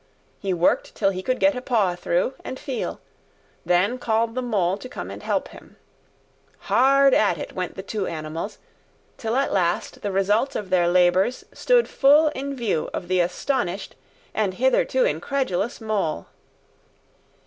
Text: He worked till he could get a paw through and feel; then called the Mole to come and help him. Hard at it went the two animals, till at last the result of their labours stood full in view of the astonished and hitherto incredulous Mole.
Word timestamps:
He 0.39 0.51
worked 0.51 0.95
till 0.95 1.11
he 1.11 1.21
could 1.21 1.39
get 1.39 1.55
a 1.55 1.61
paw 1.61 1.93
through 1.95 2.33
and 2.43 2.57
feel; 2.57 2.99
then 3.63 3.99
called 3.99 4.33
the 4.33 4.41
Mole 4.41 4.75
to 4.79 4.89
come 4.89 5.11
and 5.11 5.21
help 5.21 5.49
him. 5.49 5.75
Hard 6.61 7.13
at 7.13 7.37
it 7.37 7.53
went 7.53 7.75
the 7.75 7.83
two 7.83 8.07
animals, 8.07 8.57
till 9.19 9.35
at 9.35 9.53
last 9.53 10.01
the 10.01 10.11
result 10.11 10.55
of 10.55 10.71
their 10.71 10.87
labours 10.87 11.45
stood 11.53 11.87
full 11.87 12.29
in 12.29 12.55
view 12.55 12.89
of 12.95 13.09
the 13.09 13.19
astonished 13.19 13.95
and 14.33 14.55
hitherto 14.55 15.05
incredulous 15.05 15.79
Mole. 15.79 16.25